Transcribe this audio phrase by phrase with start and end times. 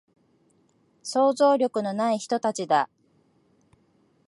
[1.03, 2.89] 想像力のない人たちだ